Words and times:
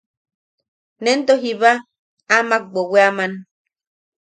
Nento 1.03 1.33
jiba 1.43 1.71
amak 2.37 2.63
weweaman. 2.73 3.33